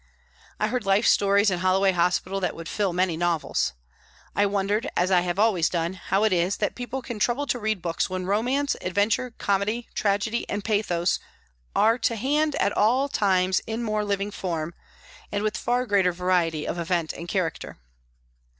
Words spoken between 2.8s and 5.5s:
many novels. I wondered, as I have